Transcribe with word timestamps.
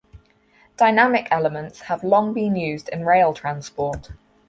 Dynamic 0.77 1.27
elements 1.29 1.81
have 1.81 2.03
long 2.03 2.33
been 2.33 2.55
used 2.55 2.89
in 2.89 3.05
rail 3.05 3.35
transport. 3.35 4.09